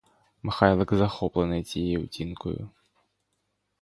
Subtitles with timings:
[0.43, 2.69] Михайлик захоплений цією оцінкою.